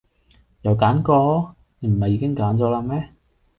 [0.63, 1.55] 又揀過？
[1.77, 3.11] 你唔係已經揀咗啦咩